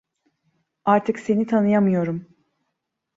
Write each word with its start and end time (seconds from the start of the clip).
Artık 0.85 1.19
seni 1.19 1.45
tanıyamıyorum. 1.47 2.27